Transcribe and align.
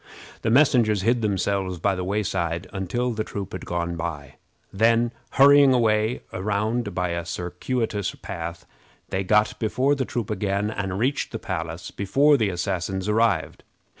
The 0.41 0.49
messengers 0.49 1.03
hid 1.03 1.21
themselves 1.21 1.77
by 1.77 1.93
the 1.93 2.03
wayside 2.03 2.65
until 2.73 3.11
the 3.11 3.23
troop 3.23 3.51
had 3.51 3.67
gone 3.67 3.95
by. 3.95 4.37
Then 4.73 5.11
hurrying 5.33 5.75
away 5.75 6.23
round 6.33 6.95
by 6.95 7.09
a 7.09 7.23
circuitous 7.23 8.15
path, 8.15 8.65
they 9.09 9.23
got 9.23 9.59
before 9.59 9.93
the 9.93 10.05
troop 10.05 10.31
again, 10.31 10.71
and 10.71 10.97
reached 10.97 11.31
the 11.31 11.37
palace 11.37 11.91
before 11.91 12.35
the 12.35 12.49
assassins 12.49 13.07
arrived. 13.07 13.63